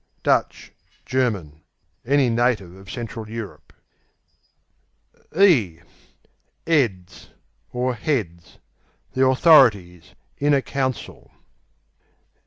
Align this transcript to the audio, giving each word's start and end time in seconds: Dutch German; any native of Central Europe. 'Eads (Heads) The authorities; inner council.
Dutch 0.23 0.73
German; 1.05 1.61
any 2.03 2.27
native 2.31 2.73
of 2.73 2.89
Central 2.89 3.29
Europe. 3.29 3.71
'Eads 5.35 5.69
(Heads) 6.65 7.29
The 9.13 9.25
authorities; 9.27 10.15
inner 10.39 10.61
council. 10.61 11.29